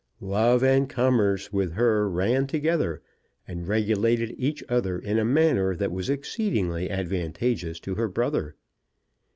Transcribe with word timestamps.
Love 0.33 0.63
and 0.63 0.89
commerce 0.89 1.53
with 1.53 1.73
her 1.73 2.09
ran 2.09 2.47
together, 2.47 3.03
and 3.47 3.67
regulated 3.67 4.33
each 4.35 4.63
other 4.67 4.97
in 4.97 5.19
a 5.19 5.23
manner 5.23 5.75
that 5.75 5.91
was 5.91 6.09
exceedingly 6.09 6.89
advantageous 6.89 7.79
to 7.79 7.93
her 7.93 8.07
brother. 8.07 8.55